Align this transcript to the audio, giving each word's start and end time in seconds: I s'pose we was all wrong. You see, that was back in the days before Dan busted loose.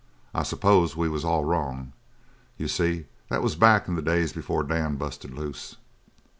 I 0.33 0.41
s'pose 0.41 0.97
we 0.97 1.07
was 1.09 1.23
all 1.23 1.45
wrong. 1.45 1.93
You 2.57 2.67
see, 2.67 3.05
that 3.29 3.43
was 3.43 3.55
back 3.55 3.87
in 3.87 3.93
the 3.93 4.01
days 4.01 4.33
before 4.33 4.63
Dan 4.63 4.95
busted 4.95 5.29
loose. 5.31 5.75